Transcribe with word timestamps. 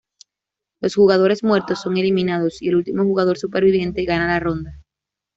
Los 0.81 0.95
jugadores 0.95 1.43
muertos 1.43 1.81
son 1.81 1.95
eliminados 1.95 2.59
y 2.63 2.69
el 2.69 2.75
último 2.77 3.03
jugador 3.03 3.37
superviviente 3.37 4.03
gana 4.03 4.25
la 4.29 4.39
ronda. 4.39 4.81